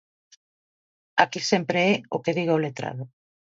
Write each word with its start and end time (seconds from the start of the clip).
Aquí 1.23 1.39
sempre 1.51 1.79
é 1.91 1.93
o 2.15 2.17
que 2.23 2.35
diga 2.37 2.57
o 2.57 2.63
letrado. 2.65 3.03